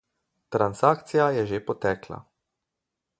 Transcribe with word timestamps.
Transakcija 0.55 1.27
je 1.35 1.43
že 1.51 1.61
potekla. 1.69 2.21